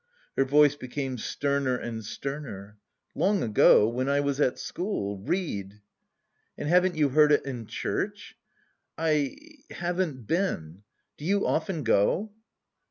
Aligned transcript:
Her 0.35 0.45
voice 0.45 0.75
became 0.75 1.19
sterner 1.19 1.77
and 1.77 2.03
sterner. 2.03 2.77
"Long 3.13 3.43
ago.... 3.43 3.87
When 3.87 4.09
I 4.09 4.19
was 4.19 4.41
at 4.41 4.57
school. 4.57 5.19
Read!" 5.19 5.79
"And 6.57 6.67
haven't 6.67 6.95
you 6.97 7.09
heard 7.09 7.31
it 7.31 7.45
in 7.45 7.67
church?" 7.67 8.35
"I... 8.97 9.35
haven't 9.69 10.25
been. 10.25 10.81
Do 11.17 11.25
you 11.25 11.45
often 11.45 11.83
go?" 11.83 12.31